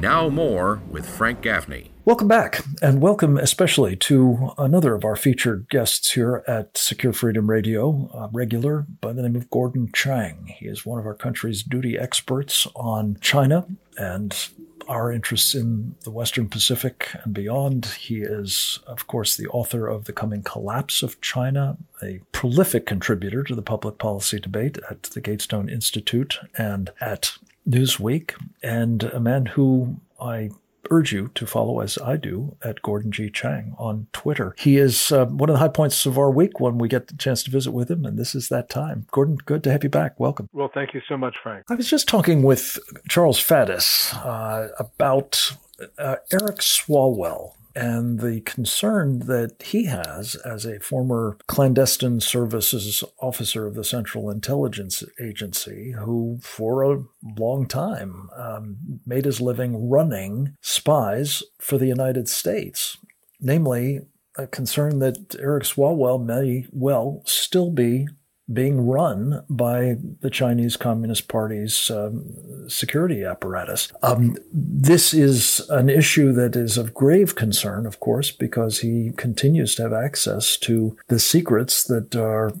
[0.00, 1.90] Now, more with Frank Gaffney.
[2.04, 7.50] Welcome back, and welcome especially to another of our featured guests here at Secure Freedom
[7.50, 10.54] Radio, a regular by the name of Gordon Chang.
[10.56, 13.66] He is one of our country's duty experts on China
[13.96, 14.48] and
[14.86, 17.86] our interests in the Western Pacific and beyond.
[17.86, 23.42] He is, of course, the author of The Coming Collapse of China, a prolific contributor
[23.42, 27.32] to the public policy debate at the Gatestone Institute and at
[27.68, 30.50] Newsweek, and a man who I
[30.90, 33.30] urge you to follow as I do at Gordon G.
[33.30, 34.54] Chang on Twitter.
[34.58, 37.16] He is uh, one of the high points of our week when we get the
[37.16, 39.06] chance to visit with him, and this is that time.
[39.10, 40.18] Gordon, good to have you back.
[40.18, 40.48] Welcome.
[40.52, 41.64] Well, thank you so much, Frank.
[41.68, 42.78] I was just talking with
[43.08, 45.52] Charles Faddis uh, about
[45.98, 53.68] uh, Eric Swalwell, and the concern that he has as a former clandestine services officer
[53.68, 57.04] of the Central Intelligence Agency, who for a
[57.38, 62.98] long time um, made his living running spies for the United States,
[63.40, 64.00] namely
[64.36, 68.08] a concern that Eric Swalwell may well still be
[68.52, 73.92] being run by the Chinese Communist Party's um, security apparatus.
[74.02, 79.74] Um, this is an issue that is of grave concern, of course, because he continues
[79.74, 82.52] to have access to the secrets that are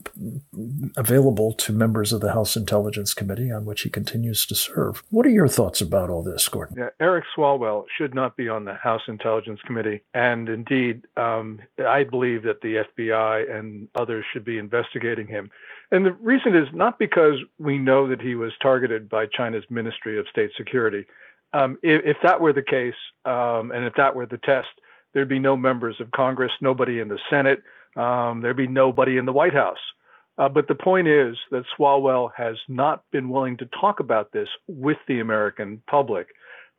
[0.96, 5.02] available to members of the House Intelligence Committee, on which he continues to serve.
[5.10, 6.76] What are your thoughts about all this, Gordon?
[6.78, 10.02] Yeah, Eric Swalwell should not be on the House Intelligence Committee.
[10.14, 15.50] And indeed, um, I believe that the FBI and others should be investigating him.
[15.90, 20.18] And the reason is not because we know that he was targeted by China's Ministry
[20.18, 21.06] of State Security.
[21.54, 22.94] Um, if, if, that were the case,
[23.24, 24.68] um, and if that were the test,
[25.14, 27.62] there'd be no members of Congress, nobody in the Senate,
[27.96, 29.78] um, there'd be nobody in the White House.
[30.36, 34.48] Uh, but the point is that Swalwell has not been willing to talk about this
[34.68, 36.28] with the American public.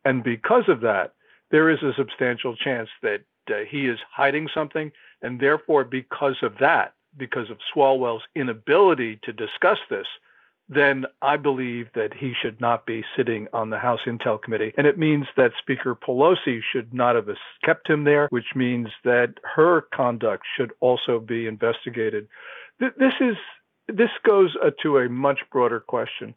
[0.04, 1.12] And because of that,
[1.50, 4.92] there is a substantial chance that uh, he is hiding something.
[5.20, 10.06] And therefore, because of that, because of Swalwell's inability to discuss this,
[10.68, 14.72] then I believe that he should not be sitting on the House Intel Committee.
[14.78, 17.28] And it means that Speaker Pelosi should not have
[17.64, 22.28] kept him there, which means that her conduct should also be investigated.
[22.78, 23.36] This is
[23.88, 26.34] this goes uh, to a much broader question.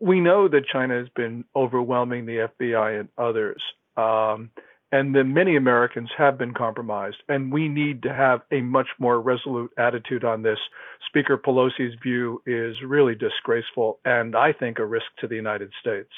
[0.00, 3.62] We know that China has been overwhelming the FBI and others.
[3.98, 4.50] Um,
[4.96, 7.18] and then many Americans have been compromised.
[7.28, 10.58] And we need to have a much more resolute attitude on this.
[11.06, 16.08] Speaker Pelosi's view is really disgraceful and I think a risk to the United States.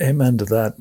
[0.00, 0.74] Amen to that.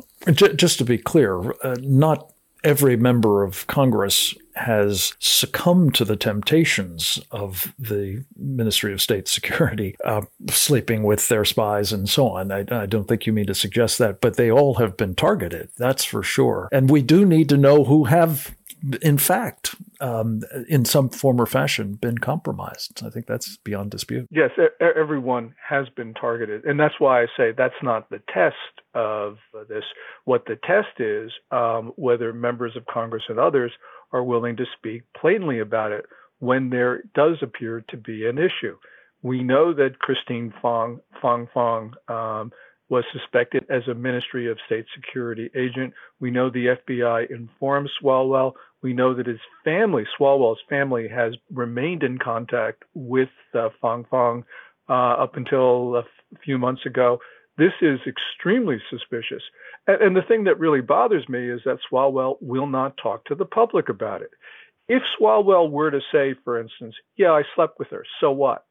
[0.58, 2.32] Just to be clear, uh, not
[2.64, 9.96] every member of Congress has succumbed to the temptations of the Ministry of State Security,
[10.06, 12.52] uh, sleeping with their spies and so on.
[12.52, 15.70] I, I, don't think you mean to suggest that, but they all have been targeted,
[15.78, 16.70] that's for sure.
[16.72, 18.56] And we do need to know who have,
[19.02, 23.02] in fact, um, in some form or fashion, been compromised.
[23.06, 24.28] I think that's beyond dispute.
[24.30, 26.66] Yes, everyone has been targeted.
[26.66, 28.56] And that's why I say that's not the test
[28.94, 29.38] of
[29.70, 29.86] this.
[30.26, 33.72] What the test is, um, whether members of Congress and others
[34.12, 36.06] are willing to speak plainly about it
[36.40, 38.76] when there does appear to be an issue.
[39.22, 42.52] We know that Christine Fang Fang Fang um,
[42.90, 45.94] was suspected as a Ministry of State Security agent.
[46.20, 48.52] We know the FBI informed Swalwell.
[48.84, 54.44] We know that his family, Swalwell's family, has remained in contact with uh, Fang Fang
[54.90, 57.20] uh, up until a f- few months ago.
[57.58, 59.42] This is extremely suspicious.
[59.88, 63.36] And, and the thing that really bothers me is that Swalwell will not talk to
[63.36, 64.32] the public about it.
[64.90, 68.66] If Swalwell were to say, for instance, yeah, I slept with her, so what?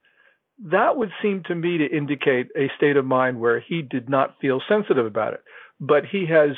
[0.70, 4.36] That would seem to me to indicate a state of mind where he did not
[4.40, 5.40] feel sensitive about it.
[5.80, 6.50] But he has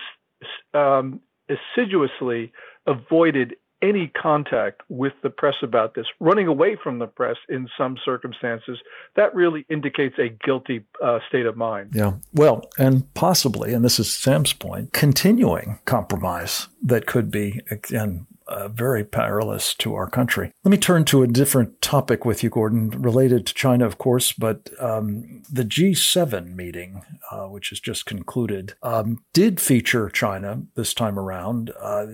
[0.74, 2.52] um, assiduously
[2.86, 7.98] avoided any contact with the press about this, running away from the press in some
[8.02, 8.78] circumstances,
[9.14, 11.90] that really indicates a guilty uh, state of mind.
[11.94, 12.14] Yeah.
[12.32, 18.68] Well, and possibly, and this is Sam's point, continuing compromise that could be, again, uh,
[18.68, 20.52] very perilous to our country.
[20.64, 24.32] Let me turn to a different topic with you, Gordon, related to China, of course,
[24.32, 30.94] but um, the G7 meeting, uh, which has just concluded, um, did feature China this
[30.94, 31.72] time around.
[31.80, 32.06] Uh,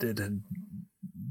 [0.00, 0.42] it had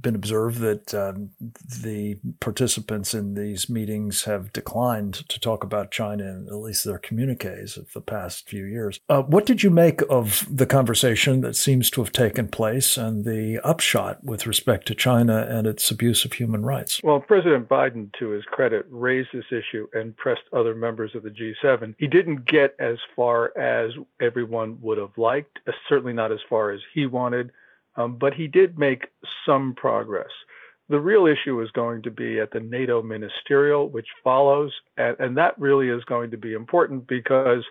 [0.04, 6.26] been observed that um, the participants in these meetings have declined to talk about China
[6.26, 9.00] in at least their communiques of the past few years.
[9.10, 13.26] Uh, what did you make of the conversation that seems to have taken place and
[13.26, 17.02] the upshot with respect to China and its abuse of human rights?
[17.04, 21.30] Well, President Biden, to his credit, raised this issue and pressed other members of the
[21.30, 21.96] G7.
[21.98, 23.92] He didn't get as far as
[24.22, 27.52] everyone would have liked, certainly not as far as he wanted,
[27.96, 29.08] um, but he did make
[29.46, 30.32] some progress.
[30.90, 35.38] The real issue is going to be at the NATO ministerial, which follows, and, and
[35.38, 37.64] that really is going to be important because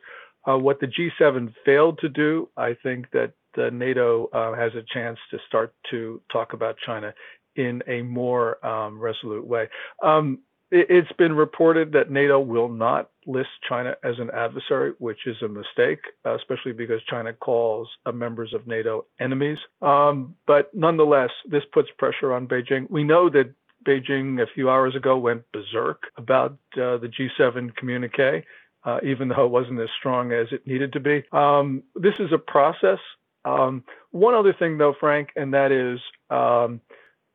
[0.48, 4.84] uh, what the G7 failed to do, I think that uh, NATO uh, has a
[4.92, 7.12] chance to start to talk about China
[7.54, 9.68] in a more um, resolute way.
[10.02, 10.38] Um,
[10.72, 15.48] it's been reported that NATO will not list China as an adversary, which is a
[15.48, 19.58] mistake, especially because China calls members of NATO enemies.
[19.82, 22.90] Um, but nonetheless, this puts pressure on Beijing.
[22.90, 23.52] We know that
[23.86, 27.10] Beijing a few hours ago went berserk about uh, the
[27.40, 28.44] G7 communique,
[28.84, 31.22] uh, even though it wasn't as strong as it needed to be.
[31.32, 32.98] Um, this is a process.
[33.44, 36.80] Um, one other thing, though, Frank, and that is um,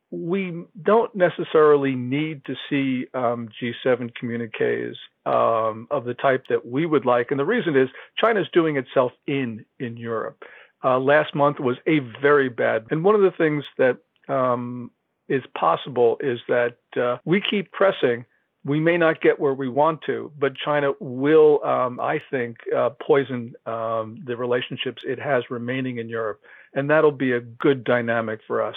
[0.09, 6.86] we don't necessarily need to see um, G7 communiques um, of the type that we
[6.86, 7.31] would like.
[7.31, 10.44] And the reason is China's doing itself in in Europe.
[10.83, 12.86] Uh, last month was a very bad.
[12.92, 13.98] And one of the things that
[14.30, 14.92] um,
[15.27, 18.25] is possible is that uh, we keep pressing.
[18.63, 22.92] We may not get where we want to, but China will, um, I think, uh,
[23.01, 26.42] poison um, the relationships it has remaining in Europe.
[26.74, 28.75] And that'll be a good dynamic for us.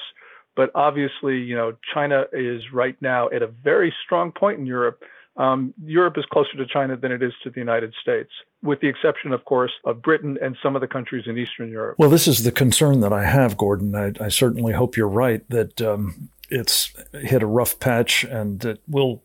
[0.61, 5.03] But obviously, you know, China is right now at a very strong point in Europe.
[5.39, 8.29] Um, Europe is closer to China than it is to the United States,
[8.63, 11.97] with the exception, of course, of Britain and some of the countries in Eastern Europe.
[11.99, 13.95] Well, this is the concern that I have, Gordon.
[13.95, 18.83] I, I certainly hope you're right that um, it's hit a rough patch and it
[18.87, 19.23] will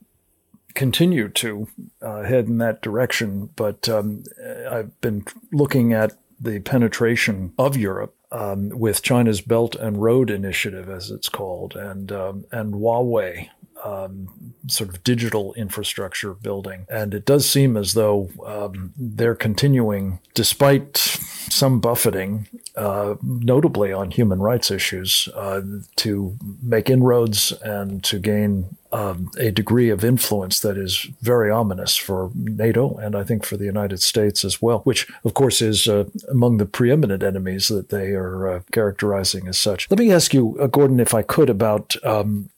[0.74, 1.68] continue to
[2.02, 3.50] uh, head in that direction.
[3.58, 4.24] But um,
[4.72, 10.90] I've been looking at the penetration of Europe um, with China's Belt and Road Initiative,
[10.90, 13.50] as it's called, and um, and Huawei.
[13.84, 16.88] Um, sort of digital infrastructure building.
[16.90, 24.10] And it does seem as though um, they're continuing, despite some buffeting, uh, notably on
[24.10, 25.62] human rights issues, uh,
[25.98, 31.98] to make inroads and to gain um, a degree of influence that is very ominous
[31.98, 35.90] for NATO and I think for the United States as well, which of course is
[35.90, 39.92] uh, among the preeminent enemies that they are uh, characterizing as such.
[39.92, 42.50] Let me ask you, uh, Gordon, if I could, about um,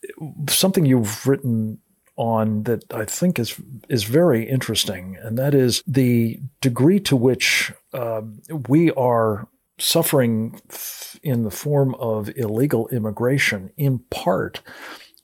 [0.47, 1.79] something you've written
[2.17, 7.71] on that I think is is very interesting, and that is the degree to which
[7.93, 9.47] um, we are
[9.79, 10.59] suffering
[11.23, 14.61] in the form of illegal immigration, in part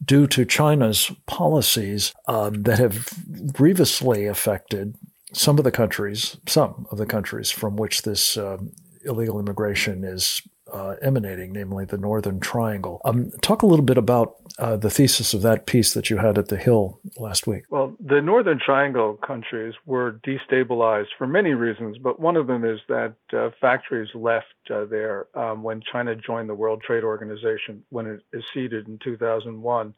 [0.04, 3.10] due to China's policies um, that have
[3.54, 4.96] grievously affected
[5.34, 8.72] some of the countries, some of the countries from which this um,
[9.06, 10.42] illegal immigration is
[10.74, 13.00] uh, emanating, namely the Northern Triangle.
[13.06, 16.38] Um, talk a little bit about uh, the thesis of that piece that you had
[16.38, 17.64] at the Hill last week.
[17.70, 22.80] Well, the Northern Triangle countries were destabilized for many reasons, but one of them is
[22.90, 28.08] that uh, factories left uh, there um, when China joined the World Trade Organization when
[28.08, 29.94] it acceded in 2001.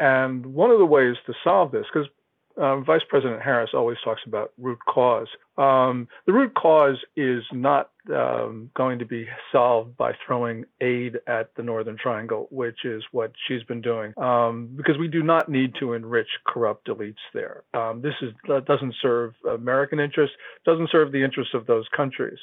[0.00, 2.08] And one of the ways to solve this, because
[2.60, 5.28] um, Vice President Harris always talks about root cause.
[5.58, 11.54] Um, the root cause is not um, going to be solved by throwing aid at
[11.56, 15.74] the Northern Triangle, which is what she's been doing, um, because we do not need
[15.80, 17.64] to enrich corrupt elites there.
[17.74, 18.32] Um, this is
[18.66, 22.38] doesn't serve American interests, doesn't serve the interests of those countries.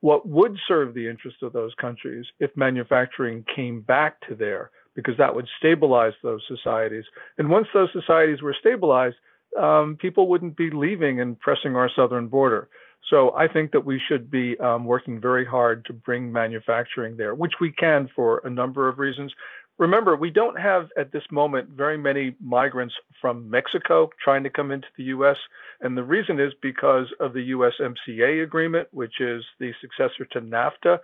[0.00, 5.16] What would serve the interests of those countries if manufacturing came back to there, because
[5.18, 7.04] that would stabilize those societies.
[7.38, 9.16] And once those societies were stabilized,
[9.58, 12.68] um, people wouldn't be leaving and pressing our southern border.
[13.10, 17.34] So I think that we should be um, working very hard to bring manufacturing there,
[17.34, 19.32] which we can for a number of reasons.
[19.78, 24.70] Remember, we don't have at this moment very many migrants from Mexico trying to come
[24.70, 25.36] into the U.S.
[25.80, 30.98] And the reason is because of the USMCA agreement, which is the successor to NAFTA.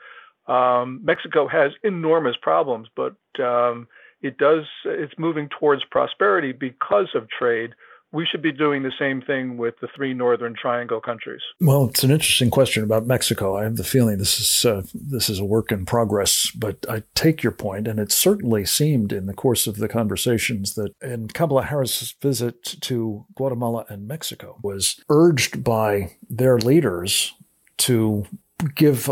[0.49, 3.87] Um, Mexico has enormous problems, but um,
[4.23, 7.75] it does, it's moving towards prosperity because of trade
[8.13, 11.41] we should be doing the same thing with the three Northern Triangle countries.
[11.61, 13.57] Well, it's an interesting question about Mexico.
[13.57, 17.03] I have the feeling this is uh, this is a work in progress, but I
[17.15, 21.29] take your point, and it certainly seemed in the course of the conversations that in
[21.29, 27.35] Kamala Harris's visit to Guatemala and Mexico was urged by their leaders
[27.79, 28.27] to
[28.75, 29.11] give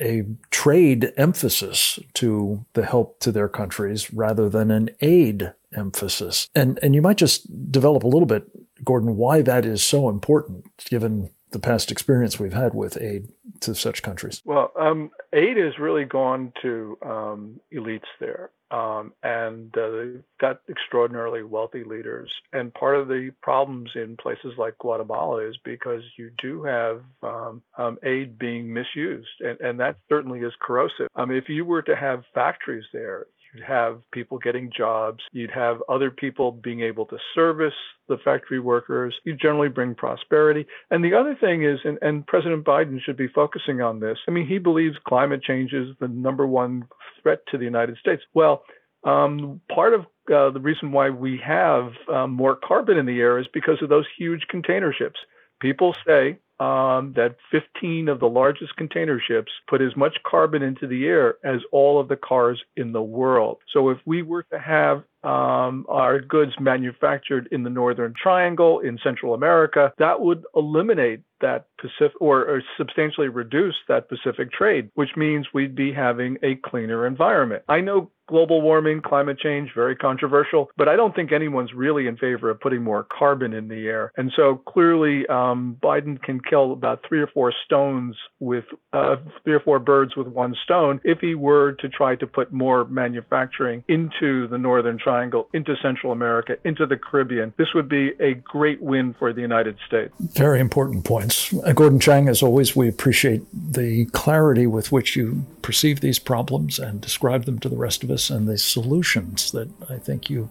[0.00, 6.48] a trade emphasis to the help to their countries rather than an aid emphasis.
[6.54, 8.44] And and you might just develop a little bit,
[8.84, 13.28] Gordon, why that is so important given the past experience we've had with aid
[13.60, 14.42] to such countries?
[14.44, 18.50] Well, um, aid has really gone to um, elites there.
[18.70, 22.32] Um, and uh, they've got extraordinarily wealthy leaders.
[22.54, 27.62] And part of the problems in places like Guatemala is because you do have um,
[27.76, 31.08] um, aid being misused, and, and that certainly is corrosive.
[31.16, 35.22] Um, if you were to have factories there, You'd have people getting jobs.
[35.32, 37.74] You'd have other people being able to service
[38.08, 39.14] the factory workers.
[39.24, 40.66] You generally bring prosperity.
[40.90, 44.18] And the other thing is, and, and President Biden should be focusing on this.
[44.26, 46.88] I mean, he believes climate change is the number one
[47.22, 48.22] threat to the United States.
[48.32, 48.64] Well,
[49.04, 53.38] um, part of uh, the reason why we have um, more carbon in the air
[53.38, 55.18] is because of those huge container ships.
[55.60, 60.86] People say um, that 15 of the largest container ships put as much carbon into
[60.86, 63.58] the air as all of the cars in the world.
[63.72, 68.98] So if we were to have um, our goods manufactured in the Northern Triangle in
[69.02, 75.10] Central America, that would eliminate that Pacific or, or, substantially reduce that Pacific trade, which
[75.16, 77.64] means we'd be having a cleaner environment.
[77.68, 82.16] I know global warming, climate change, very controversial, but I don't think anyone's really in
[82.16, 84.12] favor of putting more carbon in the air.
[84.16, 89.54] And so clearly, um, Biden can kill about three or four stones with uh, three
[89.54, 93.84] or four birds with one stone if he were to try to put more manufacturing
[93.88, 97.52] into the Northern Triangle Triangle into Central America, into the Caribbean.
[97.58, 100.10] This would be a great win for the United States.
[100.18, 101.52] Very important points.
[101.52, 106.78] Uh, Gordon Chang, as always, we appreciate the clarity with which you perceive these problems
[106.78, 110.48] and describe them to the rest of us and the solutions that I think you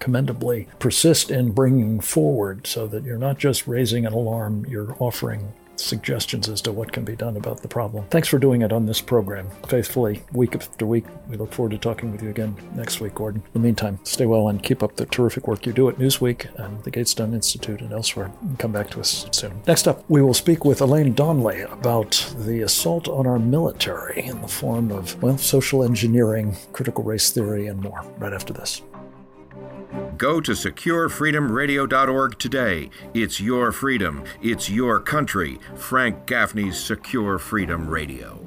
[0.00, 5.52] commendably persist in bringing forward so that you're not just raising an alarm, you're offering
[5.76, 8.04] suggestions as to what can be done about the problem.
[8.10, 11.04] Thanks for doing it on this program, faithfully, week after week.
[11.28, 13.42] We look forward to talking with you again next week, Gordon.
[13.46, 16.48] In the meantime, stay well and keep up the terrific work you do at Newsweek
[16.58, 18.32] and the Gatestone Institute and elsewhere.
[18.58, 19.60] Come back to us soon.
[19.66, 24.40] Next up, we will speak with Elaine Donnelly about the assault on our military in
[24.40, 28.82] the form of, well, social engineering, critical race theory, and more right after this.
[30.16, 32.90] Go to securefreedomradio.org today.
[33.14, 34.24] It's your freedom.
[34.42, 35.58] It's your country.
[35.76, 38.43] Frank Gaffney's Secure Freedom Radio.